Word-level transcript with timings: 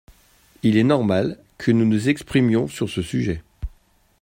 Il 0.63 0.77
est 0.77 0.83
normal 0.83 1.37
que 1.59 1.69
nous 1.69 1.85
nous 1.85 2.09
exprimions 2.09 2.67
sur 2.67 2.89
ce 2.89 3.03
sujet. 3.03 3.43